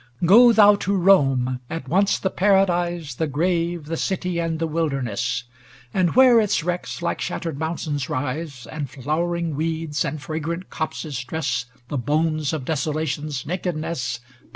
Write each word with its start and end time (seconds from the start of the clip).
XLIX 0.01 0.25
Go 0.27 0.51
thou 0.51 0.75
to 0.77 0.95
Rome, 0.97 1.59
ŌĆö 1.69 1.75
at 1.77 1.87
once 1.87 2.17
the 2.17 2.31
Para 2.31 2.65
dise, 2.65 3.13
The 3.13 3.27
grave, 3.27 3.85
the 3.85 3.95
city, 3.97 4.39
and 4.39 4.57
the 4.57 4.65
wilderness; 4.65 5.43
And 5.93 6.15
where 6.15 6.41
its 6.41 6.63
wrecks 6.63 7.03
like 7.03 7.21
shattered 7.21 7.59
mountains 7.59 8.09
rise. 8.09 8.65
And 8.65 8.89
flowering 8.89 9.53
weeds 9.55 10.03
and 10.03 10.19
fragrant 10.19 10.71
copses 10.71 11.23
dress 11.23 11.65
The 11.89 11.99
bones 11.99 12.51
of 12.51 12.65
Desolation's 12.65 13.45
nakedness. 13.45 14.21